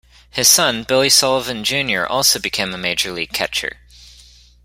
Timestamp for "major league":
2.79-3.33